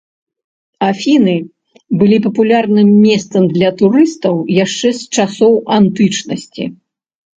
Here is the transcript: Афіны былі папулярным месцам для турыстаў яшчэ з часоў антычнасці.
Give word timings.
Афіны 0.91 1.35
былі 1.99 2.17
папулярным 2.25 2.89
месцам 3.09 3.43
для 3.55 3.69
турыстаў 3.83 4.35
яшчэ 4.65 4.89
з 5.01 5.23
часоў 5.23 5.53
антычнасці. 5.77 6.63